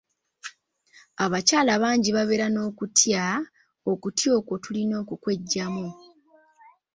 Abakyala 1.23 1.73
bangi 1.83 2.09
babeera 2.17 2.47
n'okutya, 2.51 3.23
okutya 3.91 4.29
okwo 4.39 4.53
tulina 4.63 4.95
okukweggyamu. 5.03 5.87